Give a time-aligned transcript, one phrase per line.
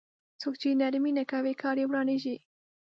[0.41, 2.35] څوک چې نرمي نه کوي کار يې ورانېږي.